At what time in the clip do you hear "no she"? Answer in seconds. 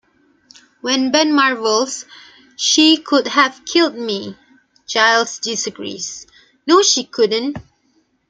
6.65-7.03